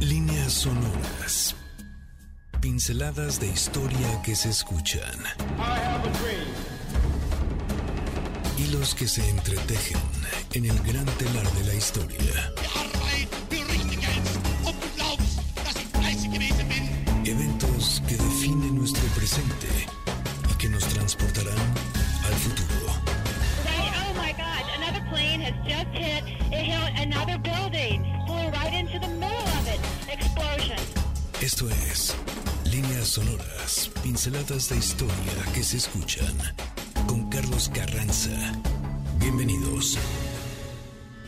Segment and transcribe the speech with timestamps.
[0.00, 1.56] Líneas sonoras.
[2.60, 5.18] Pinceladas de historia que se escuchan.
[8.58, 10.00] Hilos que se entretejen
[10.52, 12.52] en el gran telar de la historia.
[17.24, 19.68] Eventos que definen nuestro presente
[20.52, 21.74] y que nos transportarán
[22.24, 22.76] al futuro.
[31.56, 32.14] Esto es
[32.70, 36.36] Líneas Sonoras, pinceladas de historia que se escuchan
[37.06, 38.52] con Carlos Carranza.
[39.18, 39.96] Bienvenidos.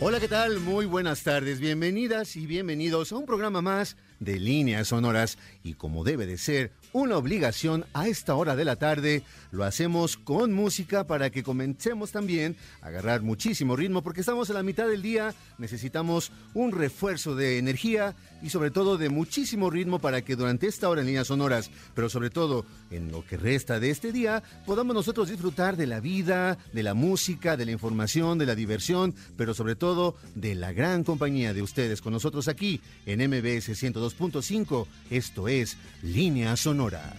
[0.00, 0.60] Hola, ¿qué tal?
[0.60, 6.04] Muy buenas tardes, bienvenidas y bienvenidos a un programa más de líneas sonoras y como
[6.04, 11.04] debe de ser una obligación a esta hora de la tarde, lo hacemos con música
[11.04, 15.34] para que comencemos también a agarrar muchísimo ritmo porque estamos a la mitad del día,
[15.58, 20.88] necesitamos un refuerzo de energía y sobre todo de muchísimo ritmo para que durante esta
[20.88, 24.94] hora en líneas sonoras, pero sobre todo en lo que resta de este día, podamos
[24.94, 29.54] nosotros disfrutar de la vida, de la música, de la información, de la diversión, pero
[29.54, 34.86] sobre todo de la gran compañía de ustedes con nosotros aquí en MBS 102.5.
[35.10, 37.14] Esto es Línea Sonora.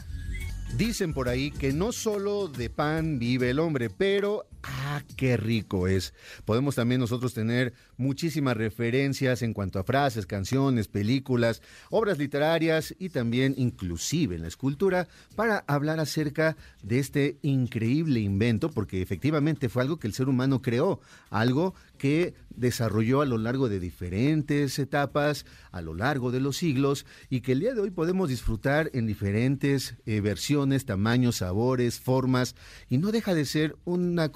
[0.78, 5.38] Dicen por ahí que no solo de pan vive el hombre, pero ah, ¡Ah, qué
[5.38, 6.14] rico es!
[6.44, 13.08] Podemos también nosotros tener muchísimas referencias en cuanto a frases, canciones, películas, obras literarias y
[13.08, 19.84] también inclusive en la escultura para hablar acerca de este increíble invento, porque efectivamente fue
[19.84, 21.00] algo que el ser humano creó,
[21.30, 27.06] algo que desarrolló a lo largo de diferentes etapas, a lo largo de los siglos,
[27.30, 32.56] y que el día de hoy podemos disfrutar en diferentes eh, versiones, tamaños, sabores, formas,
[32.90, 34.30] y no deja de ser una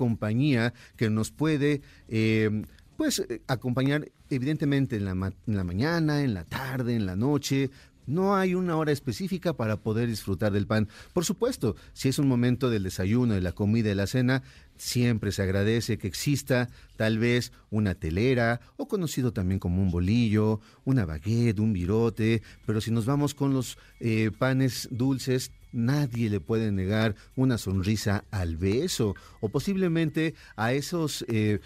[0.95, 1.81] que nos puede...
[2.07, 2.63] Eh,
[2.97, 7.69] pues eh, acompañar evidentemente en la, en la mañana, en la tarde, en la noche,
[8.07, 10.87] no hay una hora específica para poder disfrutar del pan.
[11.13, 14.43] Por supuesto, si es un momento del desayuno, de la comida, de la cena,
[14.77, 20.59] siempre se agradece que exista tal vez una telera o conocido también como un bolillo,
[20.83, 26.39] una baguette, un virote, pero si nos vamos con los eh, panes dulces, nadie le
[26.39, 31.25] puede negar una sonrisa al beso o posiblemente a esos...
[31.27, 31.59] Eh,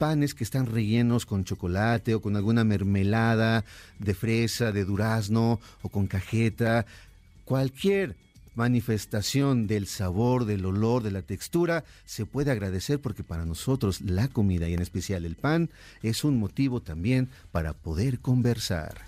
[0.00, 3.66] panes que están rellenos con chocolate o con alguna mermelada
[3.98, 6.86] de fresa, de durazno o con cajeta,
[7.44, 8.16] cualquier
[8.54, 14.28] manifestación del sabor, del olor, de la textura, se puede agradecer porque para nosotros la
[14.28, 15.68] comida y en especial el pan
[16.02, 19.02] es un motivo también para poder conversar.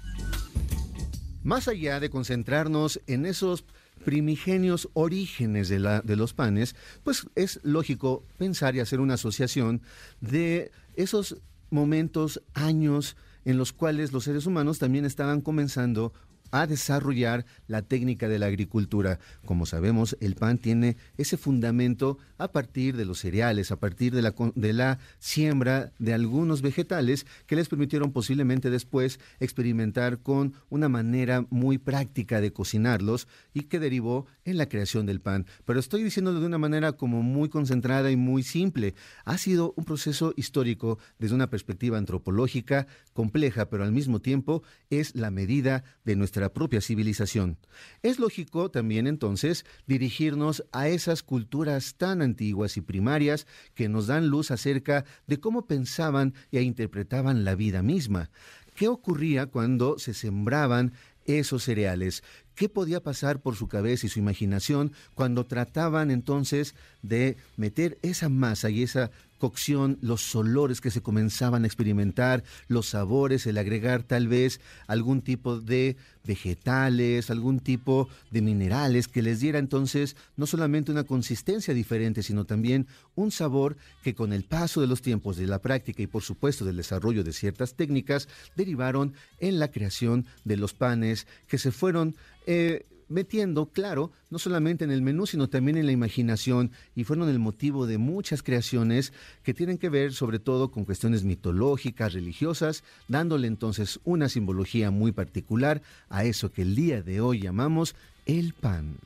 [1.43, 3.65] Más allá de concentrarnos en esos
[4.05, 9.83] primigenios orígenes de, la, de los panes, pues es lógico pensar y hacer una asociación
[10.21, 11.37] de esos
[11.71, 16.13] momentos, años en los cuales los seres humanos también estaban comenzando
[16.53, 19.19] a desarrollar la técnica de la agricultura.
[19.45, 24.73] Como sabemos, el pan tiene ese fundamento a partir de los cereales, a partir de
[24.73, 31.79] la, siembra de algunos vegetales que les permitieron posiblemente después experimentar con una manera muy
[31.79, 35.47] práctica de cocinarlos y que derivó en la creación del pan.
[35.65, 38.95] Pero estoy diciéndolo de una manera como muy concentrada y muy simple.
[39.25, 45.15] Ha sido un proceso histórico desde una perspectiva antropológica compleja, pero al mismo tiempo es
[45.15, 47.59] la medida de nuestra propia civilización.
[48.03, 54.29] Es lógico también entonces dirigirnos a esas culturas tan antiguas y primarias que nos dan
[54.29, 58.31] luz acerca de cómo pensaban e interpretaban la vida misma.
[58.75, 60.93] ¿Qué ocurría cuando se sembraban
[61.27, 62.23] esos cereales?
[62.55, 68.29] ¿Qué podía pasar por su cabeza y su imaginación cuando trataban entonces de meter esa
[68.29, 69.11] masa y esa
[69.43, 75.21] cocción, los olores que se comenzaban a experimentar, los sabores, el agregar tal vez algún
[75.21, 81.75] tipo de vegetales, algún tipo de minerales que les diera entonces no solamente una consistencia
[81.75, 82.87] diferente, sino también
[83.17, 86.65] un sabor que con el paso de los tiempos, de la práctica y por supuesto
[86.65, 92.15] del desarrollo de ciertas técnicas, derivaron en la creación de los panes que se fueron
[92.47, 97.29] eh, metiendo, claro, no solamente en el menú, sino también en la imaginación, y fueron
[97.29, 99.13] el motivo de muchas creaciones
[99.43, 105.13] que tienen que ver sobre todo con cuestiones mitológicas, religiosas, dándole entonces una simbología muy
[105.13, 107.95] particular a eso que el día de hoy llamamos
[108.27, 108.97] el pan.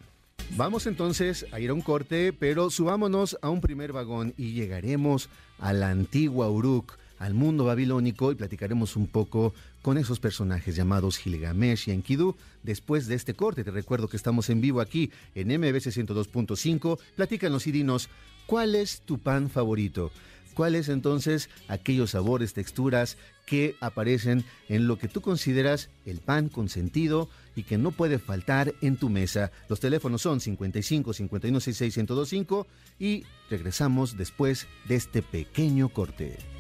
[0.57, 5.29] Vamos entonces a ir a un corte, pero subámonos a un primer vagón y llegaremos
[5.59, 11.19] a la antigua Uruk, al mundo babilónico y platicaremos un poco con esos personajes llamados
[11.19, 12.37] Gilgamesh y Enkidu.
[12.63, 16.99] Después de este corte, te recuerdo que estamos en vivo aquí en MBC 102.5.
[17.15, 18.09] Platícanos y dinos,
[18.47, 20.11] ¿cuál es tu pan favorito?
[20.57, 26.71] ¿Cuáles entonces aquellos sabores, texturas que aparecen en lo que tú consideras el pan con
[26.71, 29.53] sentido y que no puede faltar en tu mesa?
[29.69, 32.67] Los teléfonos son 55 51 66 1025
[32.99, 36.56] y regresamos después de este pequeño corte.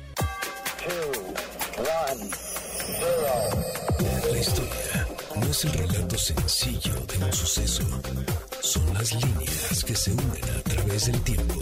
[1.76, 2.16] La
[4.38, 7.82] historia no es el relato sencillo de un suceso.
[8.62, 11.54] Son las líneas que se unen a través del tiempo.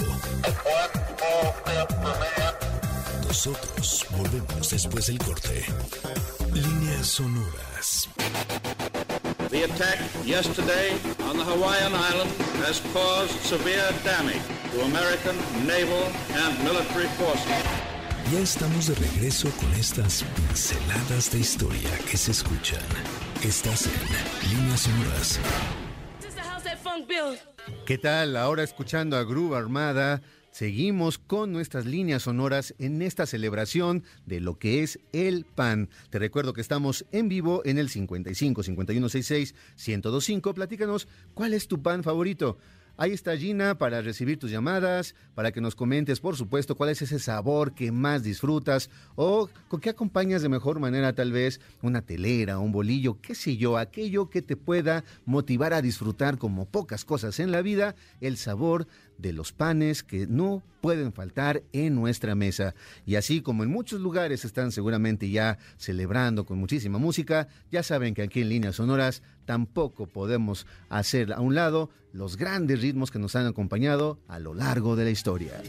[3.27, 5.65] Nosotros volvemos después del corte.
[6.53, 8.09] Líneas sonoras.
[9.51, 10.93] The attack yesterday
[11.29, 12.31] on the Hawaiian island
[12.65, 14.41] has caused severe damage
[14.73, 15.37] to American
[15.67, 17.84] naval and military forces.
[18.33, 22.83] Ya estamos de regreso con estas pinceladas de historia que se escuchan.
[23.45, 25.41] Estás en Líneas Sonoras.
[27.85, 28.37] ¿Qué tal?
[28.39, 34.59] Ahora escuchando a Groove Armada, seguimos con nuestras líneas sonoras en esta celebración de lo
[34.59, 35.91] que es el pan.
[36.09, 39.55] Te recuerdo que estamos en vivo en el 55 5166
[39.87, 40.55] 1025.
[40.55, 42.57] Platícanos, ¿cuál es tu pan favorito?
[42.97, 47.03] Ahí está Gina para recibir tus llamadas, para que nos comentes, por supuesto, cuál es
[47.03, 52.03] ese sabor que más disfrutas o con qué acompañas de mejor manera tal vez una
[52.03, 57.05] telera, un bolillo, qué sé yo, aquello que te pueda motivar a disfrutar como pocas
[57.05, 58.87] cosas en la vida, el sabor
[59.19, 62.75] de los panes que no pueden faltar en nuestra mesa.
[63.07, 68.15] Y así como en muchos lugares están seguramente ya celebrando con muchísima música, ya saben
[68.15, 73.19] que aquí en Líneas Sonoras tampoco podemos hacer a un lado los grandes ritmos que
[73.19, 75.61] nos han acompañado a lo largo de la historia.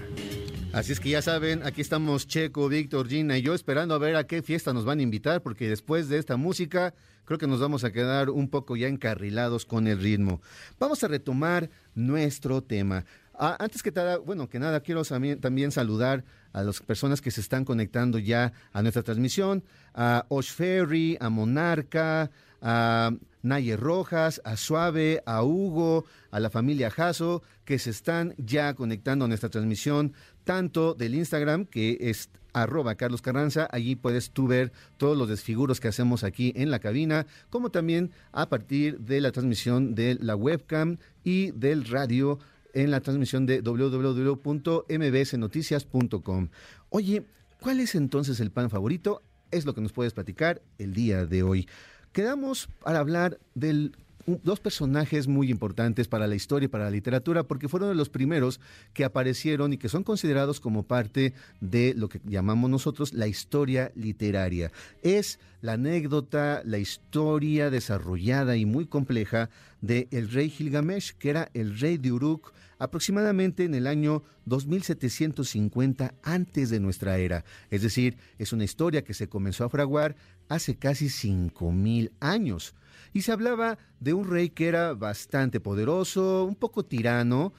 [0.73, 4.15] Así es que ya saben, aquí estamos Checo, Víctor, Gina y yo esperando a ver
[4.15, 7.61] a qué fiesta nos van a invitar, porque después de esta música creo que nos
[7.61, 10.41] vamos a quedar un poco ya encarrilados con el ritmo.
[10.77, 13.05] Vamos a retomar nuestro tema.
[13.37, 17.41] Ah, antes que nada, bueno, que nada, quiero también, saludar a las personas que se
[17.41, 19.63] están conectando ya a nuestra transmisión,
[19.93, 22.31] a Osh Ferry, a Monarca,
[22.65, 23.11] a
[23.43, 29.25] Naye Rojas, a Suave, a Hugo, a la familia Jaso, que se están ya conectando
[29.25, 34.71] a nuestra transmisión, tanto del Instagram, que es arroba Carlos Carranza, allí puedes tú ver
[34.97, 39.31] todos los desfiguros que hacemos aquí en la cabina, como también a partir de la
[39.31, 42.39] transmisión de la webcam y del radio
[42.73, 46.49] en la transmisión de www.mbsnoticias.com.
[46.89, 47.27] Oye,
[47.59, 49.21] ¿cuál es entonces el pan favorito?
[49.51, 51.67] Es lo que nos puedes platicar el día de hoy.
[52.15, 53.91] Quedamos para hablar de
[54.25, 58.09] dos personajes muy importantes para la historia y para la literatura, porque fueron de los
[58.09, 58.59] primeros
[58.93, 63.91] que aparecieron y que son considerados como parte de lo que llamamos nosotros la historia
[63.95, 64.71] literaria.
[65.03, 69.49] Es la anécdota, la historia desarrollada y muy compleja
[69.81, 76.13] de el rey Gilgamesh, que era el rey de Uruk, aproximadamente en el año 2750
[76.23, 77.45] antes de nuestra era.
[77.69, 80.15] Es decir, es una historia que se comenzó a fraguar
[80.49, 82.75] hace casi 5000 años.
[83.15, 87.53] Y se hablaba de un rey que era bastante poderoso, un poco tirano,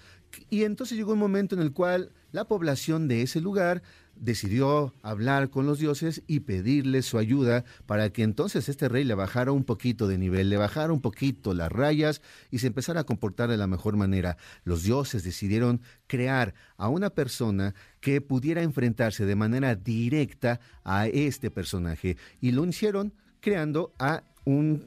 [0.50, 3.82] y entonces llegó un momento en el cual la población de ese lugar
[4.16, 9.14] decidió hablar con los dioses y pedirles su ayuda para que entonces este rey le
[9.14, 12.20] bajara un poquito de nivel, le bajara un poquito las rayas
[12.50, 14.36] y se empezara a comportar de la mejor manera.
[14.64, 21.50] Los dioses decidieron crear a una persona que pudiera enfrentarse de manera directa a este
[21.50, 24.84] personaje y lo hicieron creando a un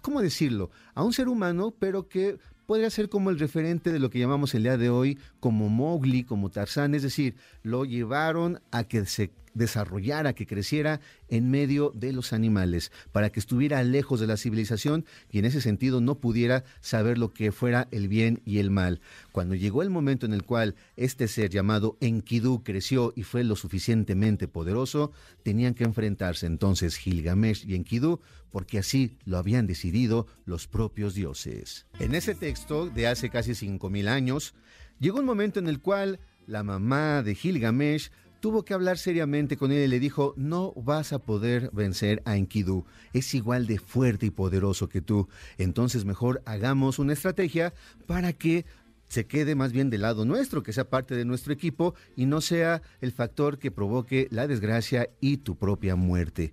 [0.00, 0.70] ¿cómo decirlo?
[0.94, 4.54] A un ser humano, pero que podría ser como el referente de lo que llamamos
[4.54, 9.30] el día de hoy como Mowgli, como Tarzán, es decir, lo llevaron a que se
[9.54, 15.04] desarrollara, que creciera en medio de los animales, para que estuviera lejos de la civilización
[15.30, 19.00] y en ese sentido no pudiera saber lo que fuera el bien y el mal.
[19.32, 23.56] Cuando llegó el momento en el cual este ser llamado Enkidu creció y fue lo
[23.56, 30.66] suficientemente poderoso, tenían que enfrentarse entonces Gilgamesh y Enkidu porque así lo habían decidido los
[30.66, 31.86] propios dioses.
[31.98, 34.54] En ese texto de hace casi 5.000 años,
[34.98, 39.70] llegó un momento en el cual la mamá de Gilgamesh tuvo que hablar seriamente con
[39.70, 44.26] él y le dijo, no vas a poder vencer a Enkidu, es igual de fuerte
[44.26, 45.28] y poderoso que tú,
[45.58, 47.72] entonces mejor hagamos una estrategia
[48.06, 48.64] para que
[49.08, 52.40] se quede más bien del lado nuestro, que sea parte de nuestro equipo y no
[52.40, 56.52] sea el factor que provoque la desgracia y tu propia muerte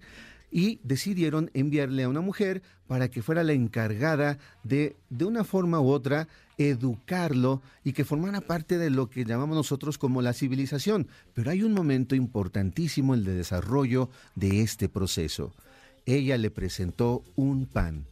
[0.51, 5.81] y decidieron enviarle a una mujer para que fuera la encargada de, de una forma
[5.81, 6.27] u otra,
[6.57, 11.07] educarlo y que formara parte de lo que llamamos nosotros como la civilización.
[11.33, 15.53] Pero hay un momento importantísimo el desarrollo de este proceso.
[16.05, 18.05] Ella le presentó un pan.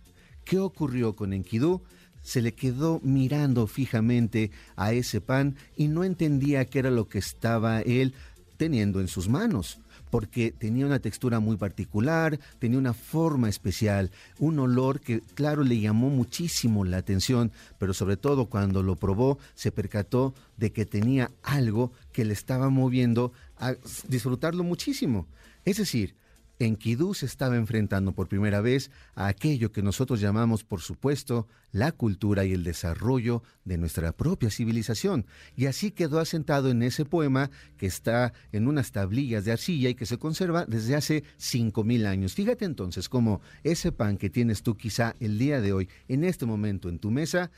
[0.44, 1.82] ¿Qué ocurrió con Enkidu?
[2.22, 7.20] Se le quedó mirando fijamente a ese pan y no entendía qué era lo que
[7.20, 8.13] estaba él
[8.58, 14.59] teniendo en sus manos porque tenía una textura muy particular, tenía una forma especial, un
[14.59, 19.71] olor que claro le llamó muchísimo la atención, pero sobre todo cuando lo probó se
[19.71, 23.75] percató de que tenía algo que le estaba moviendo a
[24.07, 25.27] disfrutarlo muchísimo.
[25.65, 26.15] Es decir,
[26.59, 31.91] Enkidu se estaba enfrentando por primera vez a aquello que nosotros llamamos, por supuesto, la
[31.91, 35.25] cultura y el desarrollo de nuestra propia civilización.
[35.55, 39.95] Y así quedó asentado en ese poema que está en unas tablillas de arcilla y
[39.95, 42.33] que se conserva desde hace cinco mil años.
[42.33, 46.45] Fíjate entonces cómo ese pan que tienes tú quizá el día de hoy, en este
[46.45, 47.51] momento en tu mesa,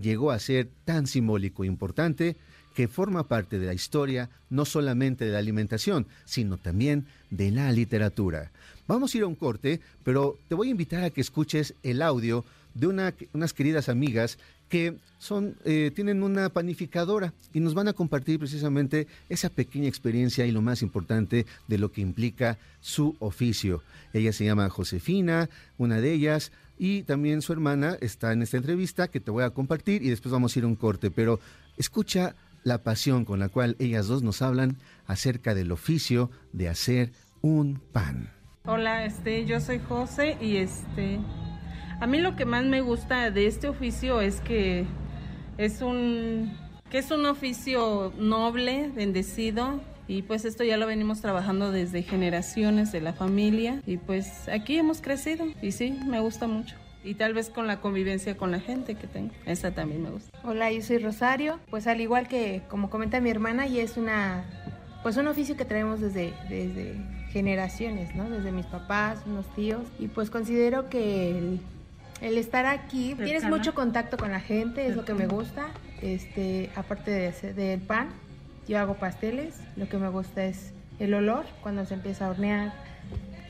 [0.00, 2.36] llegó a ser tan simbólico e importante
[2.74, 7.70] que forma parte de la historia no solamente de la alimentación, sino también de la
[7.72, 8.50] literatura.
[8.86, 12.02] Vamos a ir a un corte, pero te voy a invitar a que escuches el
[12.02, 14.36] audio de unas queridas amigas
[14.68, 20.46] que son, eh, tienen una panificadora y nos van a compartir precisamente esa pequeña experiencia
[20.46, 23.82] y lo más importante de lo que implica su oficio.
[24.12, 29.08] Ella se llama Josefina, una de ellas y también su hermana está en esta entrevista
[29.08, 31.38] que te voy a compartir y después vamos a ir a un corte, pero
[31.76, 37.12] escucha la pasión con la cual ellas dos nos hablan acerca del oficio de hacer
[37.40, 38.30] un pan.
[38.64, 41.20] Hola, este, yo soy José y este,
[42.00, 44.86] a mí lo que más me gusta de este oficio es que
[45.58, 46.58] es un,
[46.90, 52.92] que es un oficio noble, bendecido, y pues esto ya lo venimos trabajando desde generaciones
[52.92, 56.76] de la familia y pues aquí hemos crecido y sí, me gusta mucho.
[57.04, 59.30] Y tal vez con la convivencia con la gente que tengo.
[59.44, 60.36] Esa también me gusta.
[60.42, 61.60] Hola, yo soy Rosario.
[61.70, 64.44] Pues al igual que como comenta mi hermana, y es una
[65.04, 66.96] pues un oficio que traemos desde, desde
[67.28, 68.30] generaciones, ¿no?
[68.30, 69.82] Desde mis papás, unos tíos.
[69.98, 71.58] Y pues considero que
[72.22, 75.66] el, estar aquí, tienes mucho contacto con la gente, es lo que me gusta.
[76.00, 78.08] Este, aparte de, del pan,
[78.66, 82.72] yo hago pasteles, lo que me gusta es el olor cuando se empieza a hornear,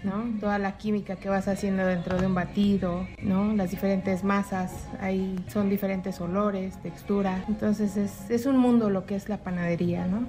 [0.05, 0.39] ¿no?
[0.39, 3.55] Toda la química que vas haciendo dentro de un batido, ¿no?
[3.55, 7.45] Las diferentes masas, ahí son diferentes olores, textura.
[7.49, 10.27] Entonces es, es un mundo lo que es la panadería, ¿no?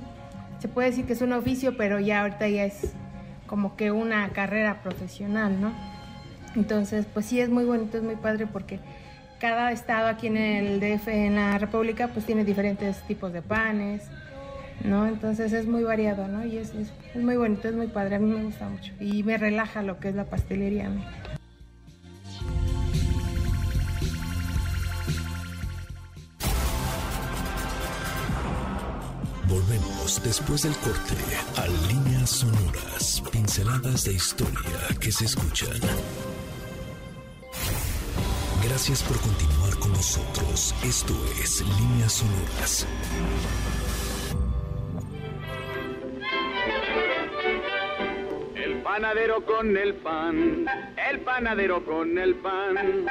[0.59, 2.93] Se puede decir que es un oficio, pero ya ahorita ya es
[3.47, 5.73] como que una carrera profesional, ¿no?
[6.55, 8.79] Entonces, pues sí es muy bonito, es muy padre porque
[9.39, 14.09] cada estado aquí en el DF, en la República, pues tiene diferentes tipos de panes,
[14.83, 15.07] ¿no?
[15.07, 16.45] Entonces es muy variado, ¿no?
[16.45, 18.93] Y es, es, muy bonito, es muy padre, a mí me gusta mucho.
[18.99, 20.89] Y me relaja lo que es la pastelería.
[29.47, 31.15] Volvemos después del corte
[31.57, 34.61] a líneas sonoras, pinceladas de historia
[34.99, 35.79] que se escuchan.
[38.67, 40.73] Gracias por continuar con nosotros.
[40.83, 42.87] Esto es Líneas Sonoras.
[48.95, 50.65] Panadero con el pan,
[51.11, 53.05] el panadero con el pan.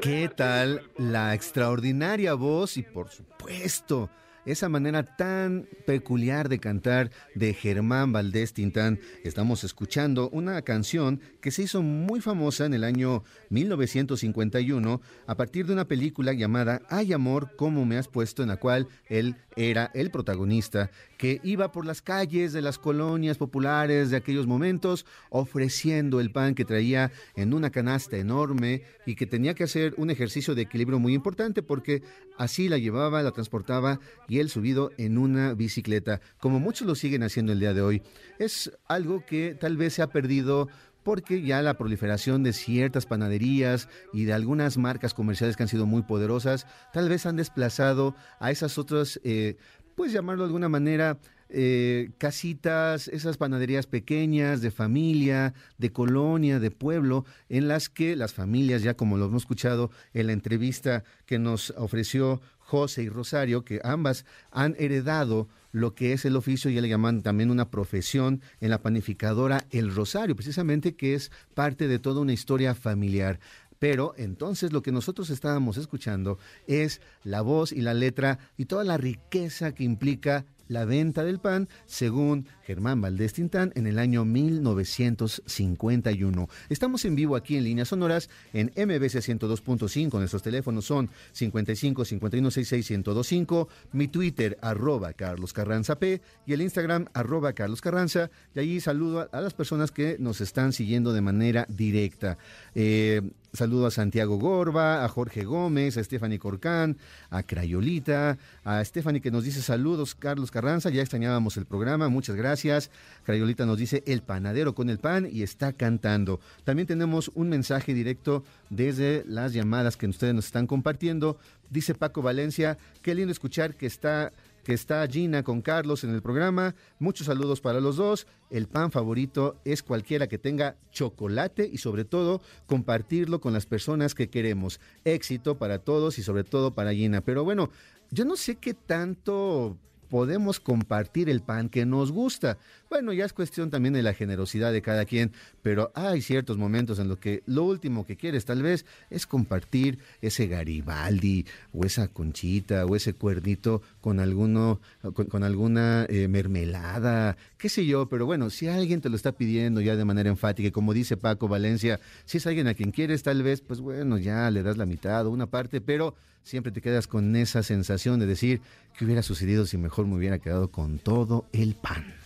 [0.00, 4.08] ¿Qué tal la extraordinaria voz y por supuesto
[4.46, 8.98] esa manera tan peculiar de cantar de Germán Valdés Tintán.
[9.24, 15.66] Estamos escuchando una canción que se hizo muy famosa en el año 1951 a partir
[15.66, 19.90] de una película llamada Ay amor, cómo me has puesto, en la cual él era
[19.94, 26.20] el protagonista que iba por las calles de las colonias populares de aquellos momentos ofreciendo
[26.20, 30.54] el pan que traía en una canasta enorme y que tenía que hacer un ejercicio
[30.54, 32.02] de equilibrio muy importante porque
[32.40, 37.22] así la llevaba, la transportaba y él subido en una bicicleta, como muchos lo siguen
[37.22, 38.02] haciendo el día de hoy.
[38.38, 40.66] Es algo que tal vez se ha perdido
[41.02, 45.84] porque ya la proliferación de ciertas panaderías y de algunas marcas comerciales que han sido
[45.84, 49.56] muy poderosas, tal vez han desplazado a esas otras, eh,
[49.94, 51.18] pues llamarlo de alguna manera,
[51.52, 58.32] eh, casitas, esas panaderías pequeñas de familia, de colonia, de pueblo, en las que las
[58.32, 63.64] familias, ya como lo hemos escuchado en la entrevista que nos ofreció José y Rosario,
[63.64, 68.40] que ambas han heredado lo que es el oficio, ya le llaman también una profesión
[68.60, 73.40] en la panificadora El Rosario, precisamente que es parte de toda una historia familiar.
[73.80, 78.84] Pero entonces lo que nosotros estábamos escuchando es la voz y la letra y toda
[78.84, 84.24] la riqueza que implica la venta del pan, según Germán Valdés Tintán, en el año
[84.24, 86.48] 1951.
[86.68, 90.18] Estamos en vivo aquí en Líneas Sonoras en MBC 102.5.
[90.18, 96.62] Nuestros teléfonos son 55 51 66 1025, mi Twitter arroba Carlos Carranza P y el
[96.62, 98.30] Instagram arroba Carlos Carranza.
[98.54, 102.38] Y allí saludo a, las personas que nos están siguiendo de manera directa.
[102.76, 106.98] Eh, Saludo a Santiago Gorba, a Jorge Gómez, a Stephanie Corcán,
[107.30, 112.36] a Crayolita, a Stephanie que nos dice saludos, Carlos Carranza, ya extrañábamos el programa, muchas
[112.36, 112.90] gracias.
[113.24, 116.38] Crayolita nos dice el panadero con el pan y está cantando.
[116.64, 121.38] También tenemos un mensaje directo desde las llamadas que ustedes nos están compartiendo.
[121.70, 124.32] Dice Paco Valencia, qué lindo escuchar que está
[124.64, 126.74] que está Gina con Carlos en el programa.
[126.98, 128.26] Muchos saludos para los dos.
[128.50, 134.14] El pan favorito es cualquiera que tenga chocolate y sobre todo compartirlo con las personas
[134.14, 134.78] que queremos.
[135.04, 137.22] Éxito para todos y sobre todo para Gina.
[137.22, 137.70] Pero bueno,
[138.10, 139.78] yo no sé qué tanto
[140.10, 142.58] podemos compartir el pan que nos gusta.
[142.90, 145.30] Bueno, ya es cuestión también de la generosidad de cada quien,
[145.62, 150.00] pero hay ciertos momentos en los que lo último que quieres tal vez es compartir
[150.20, 154.80] ese Garibaldi o esa conchita o ese cuernito con alguno
[155.14, 159.80] con, alguna eh, mermelada, qué sé yo, pero bueno, si alguien te lo está pidiendo
[159.80, 163.22] ya de manera enfática, y como dice Paco Valencia, si es alguien a quien quieres
[163.22, 166.80] tal vez, pues bueno, ya le das la mitad o una parte, pero siempre te
[166.80, 168.60] quedas con esa sensación de decir
[168.98, 172.19] que hubiera sucedido si mejor me hubiera quedado con todo el pan.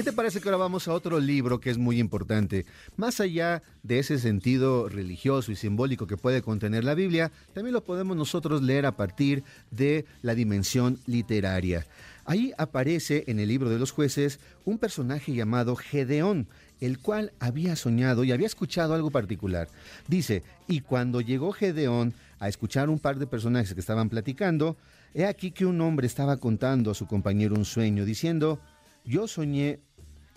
[0.00, 2.64] ¿Qué te parece que ahora vamos a otro libro que es muy importante?
[2.96, 7.84] Más allá de ese sentido religioso y simbólico que puede contener la Biblia, también lo
[7.84, 11.86] podemos nosotros leer a partir de la dimensión literaria.
[12.24, 16.48] Ahí aparece en el libro de los jueces un personaje llamado Gedeón,
[16.80, 19.68] el cual había soñado y había escuchado algo particular.
[20.08, 24.78] Dice, y cuando llegó Gedeón a escuchar un par de personajes que estaban platicando,
[25.12, 28.60] he aquí que un hombre estaba contando a su compañero un sueño, diciendo,
[29.04, 29.80] yo soñé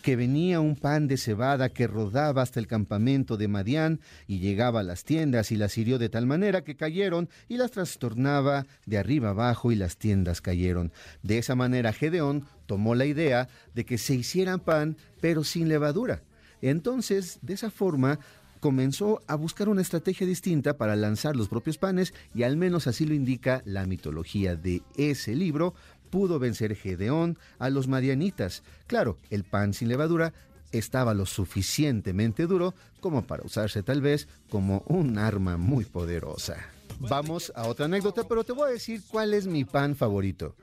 [0.03, 4.81] que venía un pan de cebada que rodaba hasta el campamento de Madián y llegaba
[4.81, 8.97] a las tiendas y las hirió de tal manera que cayeron y las trastornaba de
[8.97, 10.91] arriba abajo y las tiendas cayeron.
[11.23, 16.21] De esa manera Gedeón tomó la idea de que se hicieran pan pero sin levadura.
[16.61, 18.19] Entonces, de esa forma,
[18.59, 23.05] comenzó a buscar una estrategia distinta para lanzar los propios panes y al menos así
[23.05, 25.73] lo indica la mitología de ese libro,
[26.13, 28.62] pudo vencer Gedeón a los madianitas.
[28.86, 30.32] Claro, el pan sin levadura
[30.71, 36.58] estaba lo suficientemente duro como para usarse tal vez como un arma muy poderosa.
[36.99, 40.56] Vamos a otra anécdota, pero te voy a decir cuál es mi pan favorito.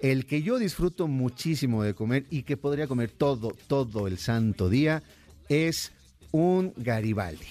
[0.00, 4.68] El que yo disfruto muchísimo de comer y que podría comer todo, todo el santo
[4.68, 5.04] día
[5.48, 5.92] es
[6.32, 7.46] un Garibaldi.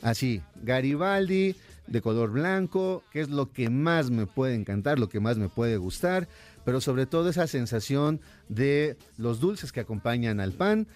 [0.00, 1.54] Así, Garibaldi
[1.88, 5.48] de color blanco, que es lo que más me puede encantar, lo que más me
[5.48, 6.28] puede gustar,
[6.68, 10.86] pero sobre todo esa sensación de los dulces que acompañan al pan,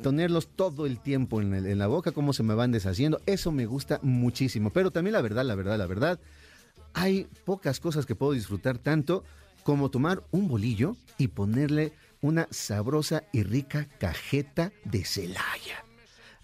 [0.00, 3.66] tenerlos todo el tiempo en, en la boca, cómo se me van deshaciendo, eso me
[3.66, 4.70] gusta muchísimo.
[4.70, 6.20] Pero también la verdad, la verdad, la verdad,
[6.94, 9.24] hay pocas cosas que puedo disfrutar tanto
[9.64, 15.85] como tomar un bolillo y ponerle una sabrosa y rica cajeta de Celaya.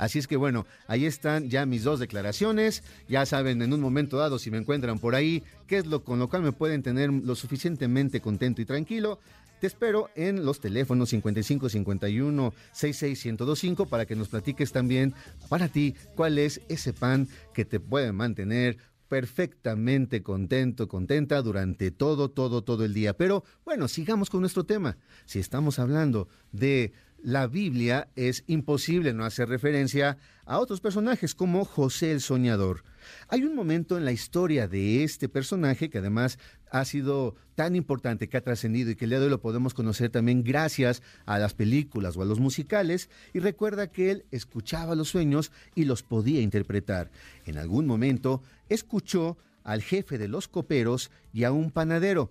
[0.02, 2.82] Así es que bueno, ahí están ya mis dos declaraciones.
[3.08, 6.18] Ya saben en un momento dado si me encuentran por ahí, qué es lo con
[6.18, 9.20] lo cual me pueden tener lo suficientemente contento y tranquilo.
[9.60, 15.14] Te espero en los teléfonos 55 51 66 1025 para que nos platiques también
[15.48, 22.28] para ti cuál es ese pan que te puede mantener perfectamente contento, contenta durante todo,
[22.28, 23.16] todo, todo el día.
[23.16, 24.96] Pero bueno, sigamos con nuestro tema.
[25.26, 31.64] Si estamos hablando de la Biblia, es imposible no hacer referencia a otros personajes como
[31.64, 32.84] José el Soñador.
[33.28, 36.38] Hay un momento en la historia de este personaje que además
[36.70, 39.74] ha sido tan importante, que ha trascendido y que el día de hoy lo podemos
[39.74, 44.94] conocer también gracias a las películas o a los musicales, y recuerda que él escuchaba
[44.94, 47.10] los sueños y los podía interpretar.
[47.46, 52.30] En algún momento escuchó al jefe de los coperos y a un panadero.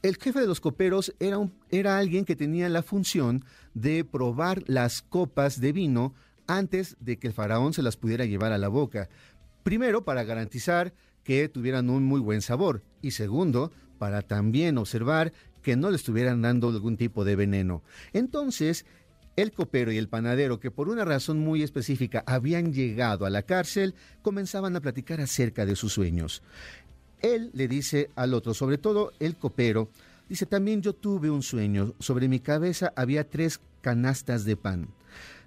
[0.00, 5.60] El jefe de los coperos era, alguien que tenía la función de probar las copas
[5.60, 6.14] de vino
[6.46, 9.08] antes de que el faraón se las pudiera llevar a la boca.
[9.64, 15.32] Primero, para garantizar que tuvieran un muy buen sabor y segundo, para también observar
[15.62, 17.82] que no le estuvieran dando algún tipo de veneno.
[18.12, 18.86] Entonces,
[19.34, 23.42] el copero y el panadero, que por una razón muy específica habían llegado a la
[23.42, 26.42] cárcel, comenzaban a platicar acerca de sus sueños.
[27.20, 29.88] Él le dice al otro, sobre todo el copero,
[30.28, 34.88] dice, también yo tuve un sueño, sobre mi cabeza había tres canastas de pan.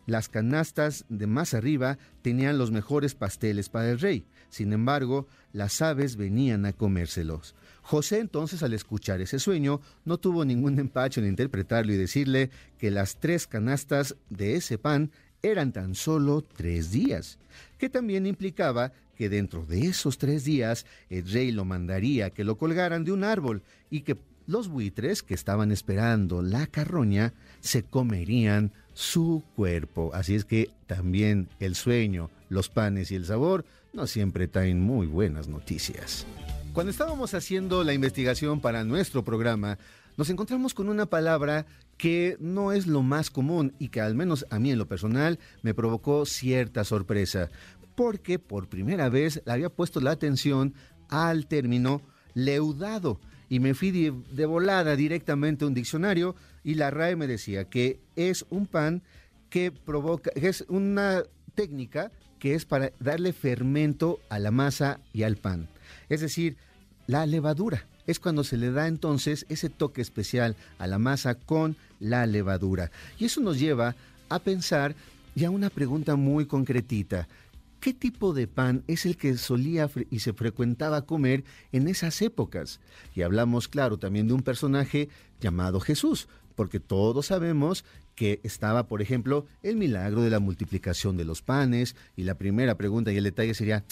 [0.08, 4.26] Las canastas de más arriba tenían los mejores pasteles para el rey.
[4.50, 7.56] Sin embargo, las aves venían a comérselos.
[7.82, 12.92] José entonces al escuchar ese sueño no tuvo ningún empacho en interpretarlo y decirle que
[12.92, 15.12] las tres canastas de ese pan
[15.44, 17.40] eran tan solo tres días,
[17.78, 22.58] que también implicaba que dentro de esos tres días el rey lo mandaría que lo
[22.58, 28.72] colgaran de un árbol y que los buitres que estaban esperando la carroña se comerían
[28.96, 30.10] su cuerpo.
[30.16, 35.06] Así es que también el sueño, los panes y el sabor no siempre traen muy
[35.06, 36.26] buenas noticias.
[36.74, 39.78] Cuando estábamos haciendo la investigación para nuestro programa,
[40.18, 44.48] nos encontramos con una palabra que no es lo más común y que al menos
[44.50, 47.52] a mí en lo personal me provocó cierta sorpresa,
[48.02, 50.74] porque por primera vez le había puesto la atención
[51.10, 52.02] al término
[52.34, 57.66] leudado y me fui de, volada directamente a un diccionario y la RAE me decía
[57.66, 59.04] que es un pan
[59.52, 61.22] que provoca, que es una
[61.54, 65.68] técnica que es para darle fermento a la masa y al pan.
[66.10, 66.58] Es decir,
[67.06, 67.86] la levadura.
[68.08, 72.90] Es cuando se le da entonces ese toque especial a la masa con la levadura.
[73.20, 73.96] Y eso nos lleva
[74.28, 74.96] a pensar
[75.36, 77.28] ya una pregunta muy concretita.
[77.82, 82.80] ¿Qué tipo de pan es el que solía y se frecuentaba comer en esas épocas?
[83.16, 89.02] Y hablamos, claro, también de un personaje llamado Jesús, porque todos sabemos que estaba, por
[89.02, 93.24] ejemplo, el milagro de la multiplicación de los panes, y la primera pregunta y el
[93.24, 93.84] detalle sería,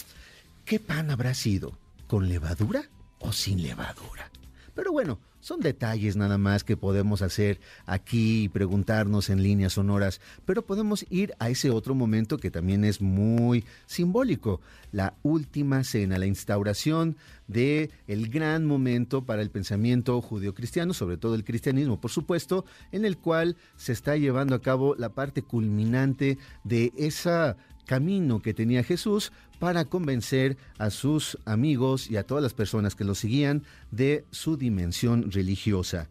[0.64, 1.76] ¿qué pan habrá sido?
[2.06, 4.30] ¿Con levadura o sin levadura?
[4.72, 10.20] Pero bueno, son detalles nada más que podemos hacer aquí y preguntarnos en líneas sonoras,
[10.44, 14.60] pero podemos ir a ese otro momento que también es muy simbólico,
[14.92, 17.16] la última cena, la instauración
[17.48, 23.04] de el gran momento para el pensamiento judio-cristiano, sobre todo el cristianismo, por supuesto, en
[23.04, 27.54] el cual se está llevando a cabo la parte culminante de ese
[27.86, 33.04] camino que tenía Jesús para convencer a sus amigos y a todas las personas que
[33.04, 36.08] lo seguían de su dimensión religiosa.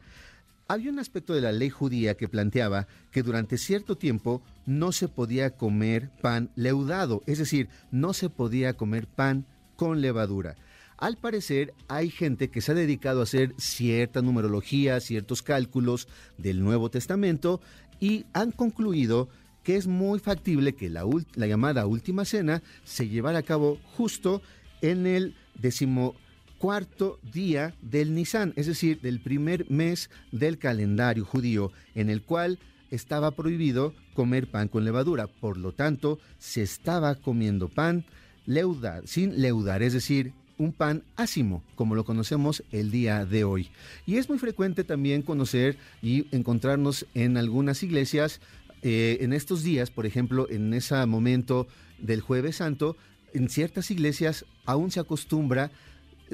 [0.68, 5.08] Había un aspecto de la ley judía que planteaba que durante cierto tiempo no se
[5.08, 10.56] podía comer pan leudado, es decir, no se podía comer pan con levadura.
[11.00, 16.62] Al parecer hay gente que se ha dedicado a hacer cierta numerología, ciertos cálculos del
[16.62, 17.62] Nuevo Testamento
[18.00, 19.30] y han concluido
[19.70, 21.06] que es muy factible que la,
[21.36, 24.42] la llamada última cena se llevara a cabo justo
[24.82, 32.10] en el decimocuarto día del Nisan, es decir, del primer mes del calendario judío, en
[32.10, 32.58] el cual
[32.90, 35.28] estaba prohibido comer pan con levadura.
[35.28, 38.06] Por lo tanto, se estaba comiendo pan
[38.48, 43.70] leudar, sin leudar, es decir, un pan ácimo, como lo conocemos el día de hoy.
[44.06, 48.42] Y es muy frecuente también conocer y encontrarnos en algunas iglesias
[48.82, 52.96] eh, en estos días, por ejemplo, en ese momento del jueves santo,
[53.34, 55.72] en ciertas iglesias aún se acostumbra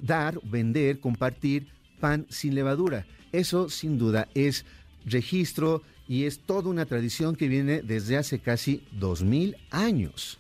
[0.02, 1.68] dar, vender, compartir
[2.00, 3.06] pan sin levadura.
[3.32, 4.66] Eso sin duda es
[5.06, 10.38] registro y es toda una tradición que viene desde hace casi dos mil años.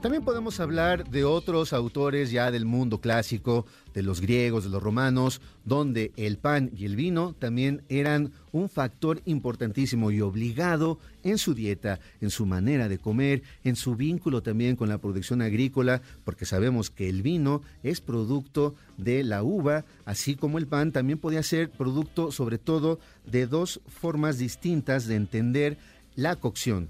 [0.00, 4.82] También podemos hablar de otros autores ya del mundo clásico, de los griegos, de los
[4.82, 11.36] romanos, donde el pan y el vino también eran un factor importantísimo y obligado en
[11.36, 16.00] su dieta, en su manera de comer, en su vínculo también con la producción agrícola,
[16.24, 21.18] porque sabemos que el vino es producto de la uva, así como el pan también
[21.18, 25.76] podía ser producto sobre todo de dos formas distintas de entender
[26.16, 26.88] la cocción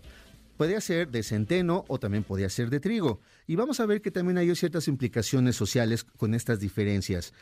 [0.61, 3.23] Podría ser de centeno o también podía ser de trigo.
[3.47, 7.33] Y vamos a ver que también hay ciertas implicaciones sociales con estas diferencias.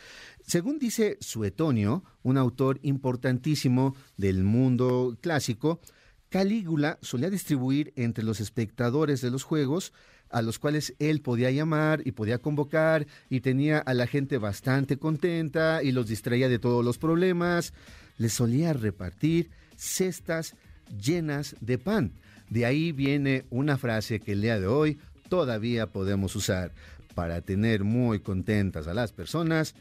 [0.46, 5.80] Según dice Suetonio, un autor importantísimo del mundo clásico,
[6.28, 9.92] Calígula solía distribuir entre los espectadores de los juegos
[10.30, 14.96] a los cuales él podía llamar y podía convocar y tenía a la gente bastante
[14.96, 17.72] contenta y los distraía de todos los problemas,
[18.16, 20.54] les solía repartir cestas
[21.02, 22.12] llenas de pan.
[22.50, 26.72] De ahí viene una frase que el día de hoy todavía podemos usar.
[27.14, 29.74] Para tener muy contentas a las personas,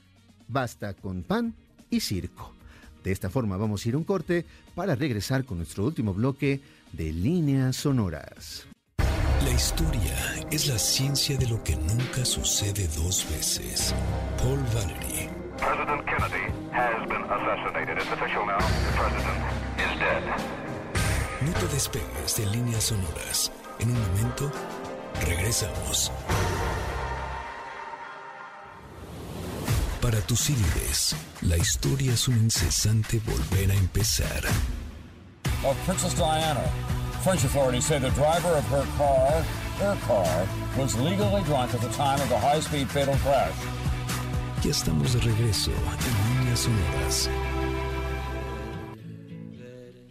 [0.48, 1.54] basta con pan
[1.90, 2.54] y circo.
[3.04, 6.60] De esta forma vamos a ir a un corte para regresar con nuestro último bloque
[6.94, 8.68] de líneas sonoras.
[9.44, 10.16] La historia
[10.52, 13.94] es la ciencia de lo que nunca sucede dos veces.
[14.38, 15.30] Paul Valery.
[15.58, 17.98] President Kennedy has been assassinated.
[17.98, 18.58] It's official now.
[18.58, 19.40] The president
[19.78, 20.57] is dead.
[21.48, 23.54] No te despegues de líneas sonoras.
[23.80, 24.52] En un momento,
[25.26, 26.12] regresamos.
[30.02, 34.44] Para tus ídolos, la historia es un incesante volver a empezar.
[35.64, 36.64] Of Princess Diana,
[37.24, 39.42] French authorities say the driver of her car,
[39.80, 43.56] her car, was legally drunk at the time of the high-speed fatal crash.
[44.64, 47.30] Ya estamos de regreso en líneas sonoras.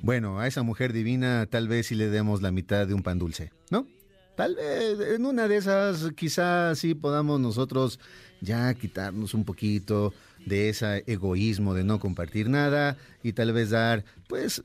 [0.07, 3.19] Bueno, a esa mujer divina tal vez si le demos la mitad de un pan
[3.19, 3.89] dulce, ¿no?
[4.37, 7.99] Tal vez en una de esas quizás sí podamos nosotros
[8.41, 10.15] ya quitarnos un poquito
[10.47, 14.63] de ese egoísmo de no compartir nada y tal vez dar, pues,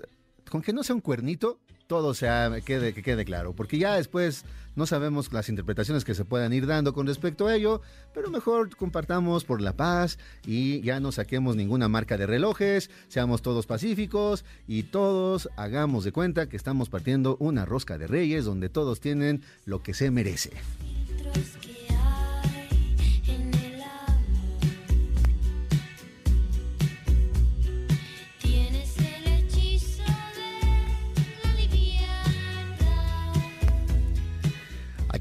[0.48, 1.60] con que no sea un cuernito,
[1.92, 4.46] todo sea, que quede claro, porque ya después
[4.78, 7.82] no sabemos las interpretaciones que se puedan ir dando con respecto a ello,
[8.14, 13.42] pero mejor compartamos por la paz y ya no saquemos ninguna marca de relojes, seamos
[13.42, 18.70] todos pacíficos y todos hagamos de cuenta que estamos partiendo una rosca de reyes donde
[18.70, 20.52] todos tienen lo que se merece.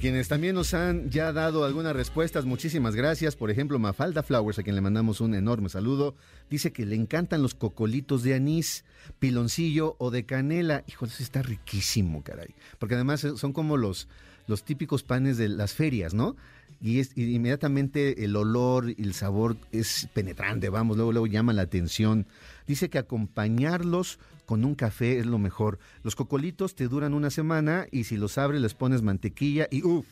[0.01, 3.37] Quienes también nos han ya dado algunas respuestas, muchísimas gracias.
[3.37, 6.17] Por ejemplo, Mafalda Flowers, a quien le mandamos un enorme saludo,
[6.49, 8.85] dice que le encantan los cocolitos de anís,
[9.19, 10.85] piloncillo o de canela.
[10.89, 12.55] Hijo, eso está riquísimo, caray.
[12.79, 14.09] Porque además son como los,
[14.47, 16.35] los típicos panes de las ferias, ¿no?
[16.81, 21.63] Y, es, inmediatamente el olor y el sabor es penetrante, vamos, luego, luego llama la
[21.63, 22.27] atención.
[22.67, 24.19] Dice que acompañarlos
[24.51, 25.79] con un café es lo mejor.
[26.03, 30.09] Los cocolitos te duran una semana y si los abres les pones mantequilla y uff.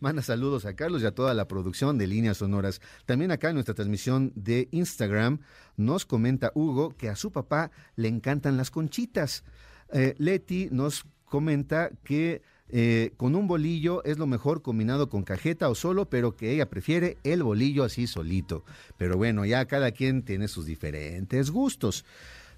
[0.00, 2.80] manda saludos a Carlos y a toda la producción de líneas sonoras.
[3.04, 5.40] También acá en nuestra transmisión de Instagram
[5.76, 9.44] nos comenta Hugo que a su papá le encantan las conchitas.
[9.92, 15.68] Eh, Leti nos comenta que eh, con un bolillo es lo mejor combinado con cajeta
[15.68, 18.64] o solo, pero que ella prefiere el bolillo así solito.
[18.96, 22.06] Pero bueno, ya cada quien tiene sus diferentes gustos.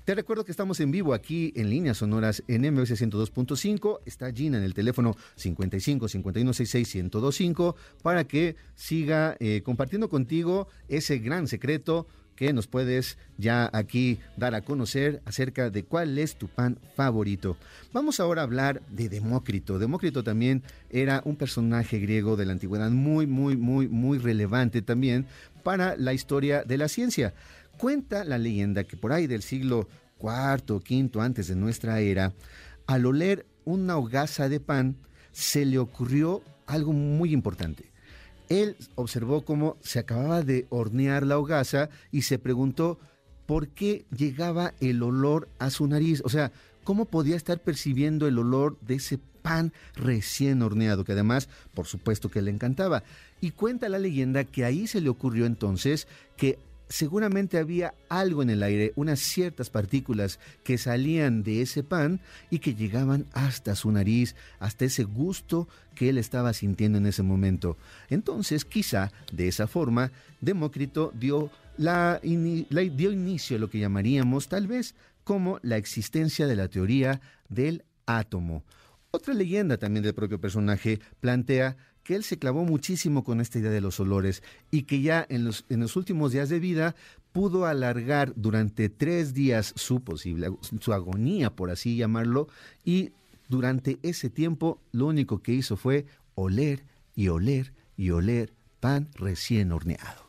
[0.08, 4.00] Te recuerdo que estamos en vivo aquí en líneas sonoras en MBC 102.5.
[4.06, 10.66] Está Gina en el teléfono 55 51 66 1025 para que siga eh, compartiendo contigo
[10.88, 16.36] ese gran secreto que nos puedes ya aquí dar a conocer acerca de cuál es
[16.36, 17.58] tu pan favorito.
[17.92, 19.78] Vamos ahora a hablar de Demócrito.
[19.78, 25.26] Demócrito también era un personaje griego de la antigüedad muy, muy, muy, muy relevante también
[25.64, 27.34] para la historia de la ciencia.
[27.78, 29.88] Cuenta la leyenda que por ahí del siglo
[30.20, 32.34] IV o V antes de nuestra era,
[32.86, 34.96] al oler una hogaza de pan,
[35.32, 37.88] se le ocurrió algo muy importante
[38.48, 42.98] él observó cómo se acababa de hornear la hogaza y se preguntó
[43.46, 46.22] por qué llegaba el olor a su nariz.
[46.24, 46.52] O sea,
[46.84, 52.30] cómo podía estar percibiendo el olor de ese pan recién horneado, que además, por supuesto
[52.30, 53.04] que le encantaba.
[53.40, 58.50] Y cuenta la leyenda que ahí se le ocurrió entonces que seguramente había algo en
[58.50, 62.20] el aire, unas ciertas partículas que salían de ese pan
[62.50, 67.22] y que llegaban hasta su nariz, hasta ese gusto que él estaba sintiendo en ese
[67.22, 67.76] momento.
[68.08, 74.66] Entonces, quizá de esa forma, Demócrito dio, la, dio inicio a lo que llamaríamos tal
[74.66, 78.62] vez como la existencia de la teoría del átomo.
[79.10, 83.70] Otra leyenda también del propio personaje plantea que él se clavó muchísimo con esta idea
[83.70, 86.94] de los olores y que ya en los, en los últimos días de vida
[87.32, 92.48] pudo alargar durante tres días su posible, su agonía, por así llamarlo,
[92.84, 93.12] y
[93.48, 99.72] durante ese tiempo lo único que hizo fue oler y oler y oler pan recién
[99.72, 100.26] horneado.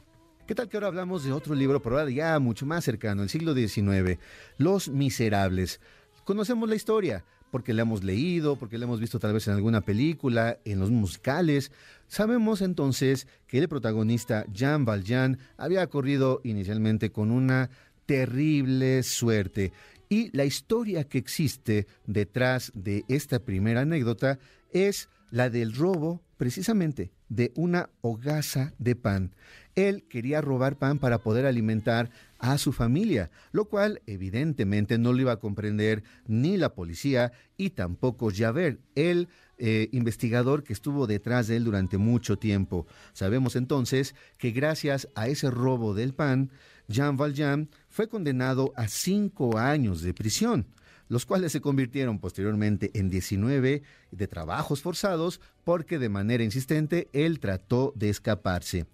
[0.48, 3.30] ¿Qué tal que ahora hablamos de otro libro, pero ahora ya mucho más cercano, el
[3.30, 4.20] siglo XIX,
[4.58, 5.82] Los Miserables?
[6.24, 9.82] Conocemos la historia, porque la hemos leído, porque la hemos visto tal vez en alguna
[9.82, 11.72] película, en los musicales.
[12.08, 17.70] Sabemos entonces que el protagonista Jean Valjean había corrido inicialmente con una
[18.06, 19.72] terrible suerte.
[20.10, 24.40] Y la historia que existe detrás de esta primera anécdota
[24.72, 29.36] es la del robo precisamente de una hogaza de pan.
[29.76, 35.22] Él quería robar pan para poder alimentar a su familia, lo cual evidentemente no lo
[35.22, 41.48] iba a comprender ni la policía y tampoco Javert, el eh, investigador que estuvo detrás
[41.48, 42.88] de él durante mucho tiempo.
[43.14, 46.50] Sabemos entonces que gracias a ese robo del pan,
[46.88, 50.66] Jean Valjean fue condenado a cinco años de prisión
[51.10, 57.40] los cuales se convirtieron posteriormente en 19 de trabajos forzados porque de manera insistente él
[57.40, 58.86] trató de escaparse.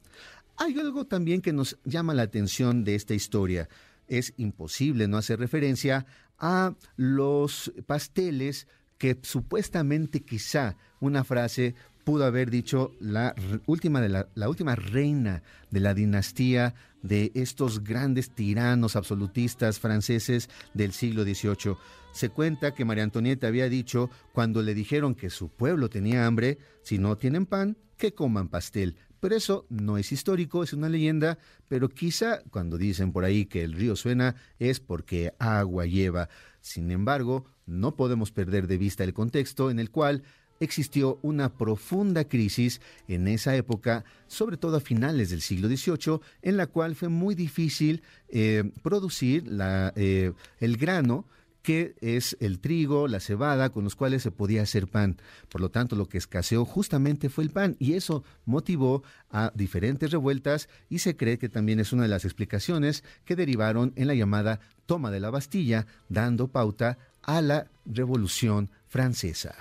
[0.58, 3.68] Hay algo también que nos llama la atención de esta historia.
[4.08, 6.06] Es imposible no hacer referencia
[6.38, 14.30] a los pasteles que supuestamente quizá una frase pudo haber dicho la última, de la,
[14.36, 15.42] la, última reina
[15.72, 21.76] de la dinastía de estos grandes tiranos absolutistas franceses del siglo XVIII.
[22.14, 26.60] Se cuenta que María Antonieta había dicho cuando le dijeron que su pueblo tenía hambre,
[26.84, 28.96] si no tienen pan, que coman pastel.
[29.20, 33.64] Pero eso no es histórico, es una leyenda, pero quizá cuando dicen por ahí que
[33.64, 36.30] el río suena es porque agua lleva.
[36.62, 40.24] Sin embargo, no podemos perder de vista el contexto en el cual
[40.60, 46.58] existió una profunda crisis en esa época, sobre todo a finales del siglo XVIII, en
[46.58, 49.50] la cual fue muy difícil eh, producir
[49.96, 51.26] eh, el grano
[51.66, 55.18] que es el trigo, la cebada, con los cuales se podía hacer pan.
[55.50, 59.02] Por lo tanto, lo que escaseó justamente fue el pan y eso motivó
[59.32, 63.94] a diferentes revueltas y se cree que también es una de las explicaciones que derivaron
[63.96, 69.56] en la llamada toma de la Bastilla, dando pauta a la Revolución Francesa.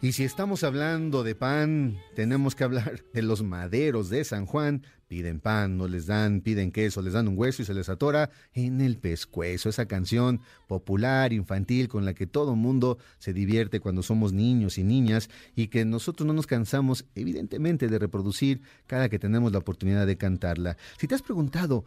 [0.00, 4.84] Y si estamos hablando de pan, tenemos que hablar de los maderos de San Juan.
[5.08, 8.30] Piden pan, no les dan, piden queso, les dan un hueso y se les atora
[8.54, 9.68] en el pescuezo.
[9.68, 14.84] Esa canción popular, infantil, con la que todo mundo se divierte cuando somos niños y
[14.84, 20.06] niñas y que nosotros no nos cansamos, evidentemente, de reproducir cada que tenemos la oportunidad
[20.06, 20.76] de cantarla.
[21.00, 21.84] Si te has preguntado,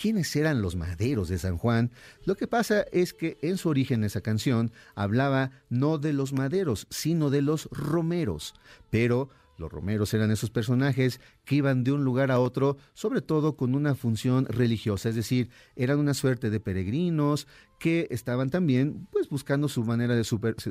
[0.00, 1.90] quiénes eran los maderos de San Juan,
[2.24, 6.86] lo que pasa es que en su origen esa canción hablaba no de los maderos,
[6.90, 8.54] sino de los romeros.
[8.90, 9.28] Pero
[9.58, 13.74] Los romeros eran esos personajes que iban de un lugar a otro, sobre todo con
[13.74, 17.46] una función religiosa, es decir, eran una suerte de peregrinos
[17.78, 20.24] que estaban también pues buscando su manera de,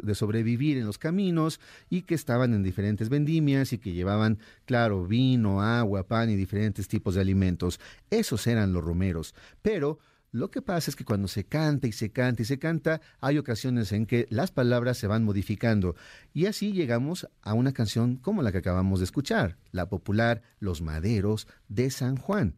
[0.03, 5.05] de sobrevivir en los caminos y que estaban en diferentes vendimias y que llevaban, claro,
[5.05, 7.81] vino, agua, pan y diferentes tipos de alimentos.
[8.09, 9.35] Esos eran los romeros.
[9.61, 9.99] Pero
[10.31, 13.37] lo que pasa es que cuando se canta y se canta y se canta, hay
[13.37, 15.95] ocasiones en que las palabras se van modificando.
[16.33, 20.81] Y así llegamos a una canción como la que acabamos de escuchar, la popular Los
[20.81, 22.55] Maderos de San Juan.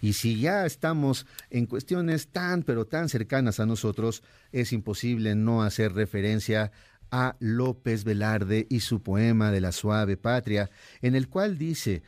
[0.00, 5.62] Y si ya estamos en cuestiones tan pero tan cercanas a nosotros, es imposible no
[5.62, 6.72] hacer referencia
[7.12, 10.70] a López Velarde y su poema de la suave patria,
[11.02, 12.02] en el cual dice,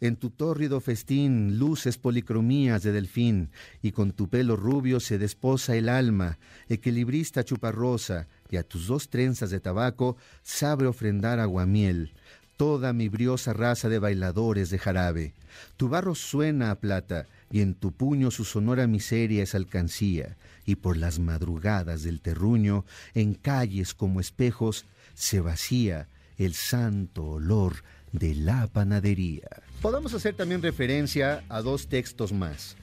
[0.00, 3.50] en tu tórrido festín luces policromías de delfín,
[3.82, 6.38] y con tu pelo rubio se desposa el alma,
[6.68, 12.12] equilibrista chuparrosa, y a tus dos trenzas de tabaco sabe ofrendar aguamiel,
[12.56, 15.34] toda mi briosa raza de bailadores de jarabe.
[15.76, 20.76] Tu barro suena a plata, y en tu puño su sonora miseria es alcancía, y
[20.76, 22.84] por las madrugadas del terruño,
[23.14, 27.76] en calles como espejos, se vacía el santo olor
[28.12, 29.48] de la panadería.
[29.82, 32.76] Podemos hacer también referencia a dos textos más.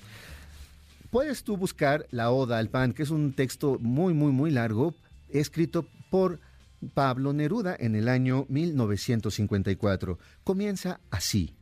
[1.12, 4.96] Puedes tú buscar la Oda al Pan, que es un texto muy, muy, muy largo,
[5.30, 6.40] escrito por
[6.96, 10.18] Pablo Neruda en el año 1954.
[10.44, 11.57] Comienza así.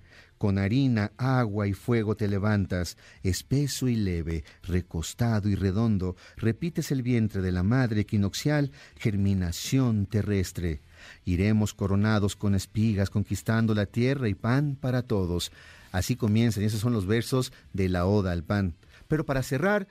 [0.46, 7.02] Con harina, agua y fuego te levantas, espeso y leve, recostado y redondo, repites el
[7.02, 10.82] vientre de la madre equinoccial, germinación terrestre.
[11.26, 15.52] Iremos coronados con espigas, conquistando la tierra y pan para todos.
[15.92, 18.76] Así comienzan, y esos son los versos de la Oda al Pan.
[19.08, 19.88] Pero para cerrar,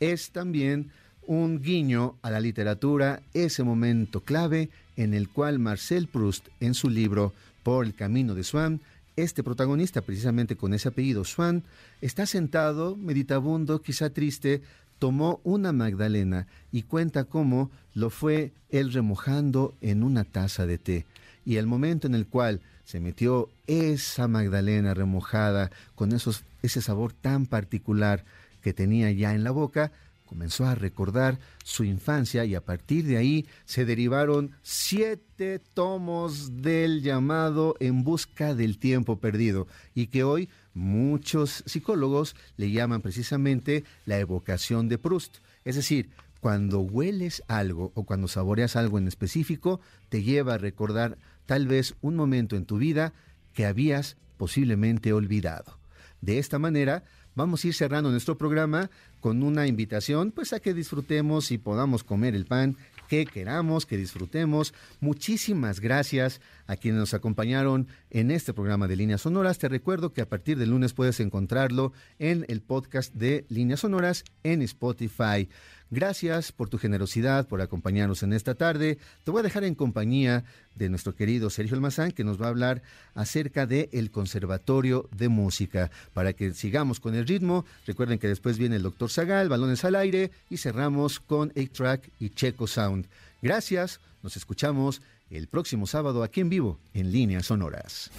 [0.00, 0.90] es también
[1.26, 6.90] un guiño a la literatura, ese momento clave en el cual Marcel Proust, en su
[6.90, 7.32] libro
[7.62, 8.82] Por el camino de Swann,
[9.16, 11.62] este protagonista, precisamente con ese apellido Swann,
[12.00, 14.62] está sentado, meditabundo, quizá triste,
[14.98, 21.06] tomó una Magdalena y cuenta cómo lo fue él remojando en una taza de té.
[21.44, 27.12] Y el momento en el cual se metió esa Magdalena remojada con esos, ese sabor
[27.12, 28.24] tan particular
[28.62, 29.92] que tenía ya en la boca,
[30.34, 37.02] comenzó a recordar su infancia y a partir de ahí se derivaron siete tomos del
[37.02, 44.18] llamado En busca del tiempo perdido y que hoy muchos psicólogos le llaman precisamente la
[44.18, 45.36] evocación de Proust.
[45.64, 46.10] Es decir,
[46.40, 49.78] cuando hueles algo o cuando saboreas algo en específico,
[50.08, 51.16] te lleva a recordar
[51.46, 53.12] tal vez un momento en tu vida
[53.52, 55.78] que habías posiblemente olvidado.
[56.22, 57.04] De esta manera,
[57.34, 62.04] vamos a ir cerrando nuestro programa con una invitación, pues a que disfrutemos y podamos
[62.04, 62.76] comer el pan
[63.08, 64.74] que queramos, que disfrutemos.
[65.00, 69.58] Muchísimas gracias a quienes nos acompañaron en este programa de Líneas Sonoras.
[69.58, 74.24] Te recuerdo que a partir del lunes puedes encontrarlo en el podcast de Líneas Sonoras
[74.42, 75.48] en Spotify.
[75.94, 78.98] Gracias por tu generosidad, por acompañarnos en esta tarde.
[79.22, 80.42] Te voy a dejar en compañía
[80.74, 82.82] de nuestro querido Sergio Almazán, que nos va a hablar
[83.14, 85.92] acerca del el Conservatorio de Música.
[86.12, 89.94] Para que sigamos con el ritmo, recuerden que después viene el doctor Zagal, Balones al
[89.94, 93.06] Aire, y cerramos con 8-Track y Checo Sound.
[93.40, 98.10] Gracias, nos escuchamos el próximo sábado aquí en vivo, en Líneas Sonoras.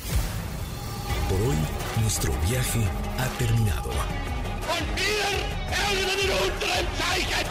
[1.28, 1.58] Por hoy,
[2.02, 2.86] nuestro viaje
[3.18, 3.92] ha terminado.